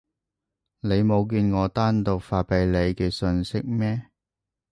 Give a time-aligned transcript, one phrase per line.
[0.79, 4.09] 你冇見我單獨發畀你嘅訊息咩？